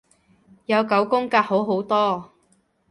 [0.65, 2.31] 有九宮格好好多